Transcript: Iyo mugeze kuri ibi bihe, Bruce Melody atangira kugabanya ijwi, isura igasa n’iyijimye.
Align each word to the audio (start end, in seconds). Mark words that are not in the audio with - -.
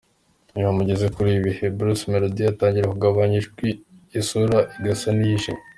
Iyo 0.57 0.69
mugeze 0.77 1.05
kuri 1.15 1.27
ibi 1.31 1.41
bihe, 1.47 1.65
Bruce 1.77 2.03
Melody 2.11 2.41
atangira 2.51 2.91
kugabanya 2.93 3.35
ijwi, 3.41 3.69
isura 4.19 4.59
igasa 4.77 5.09
n’iyijimye. 5.15 5.61